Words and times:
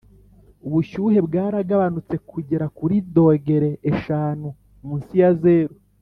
ubushyuhe 0.67 1.19
bwaragabanutse 1.27 2.15
kugera 2.29 2.65
kuri 2.77 2.95
dogere 3.15 3.69
eshanu 3.91 4.47
munsi 4.85 5.13
ya 5.21 5.31
zeru. 5.41 5.75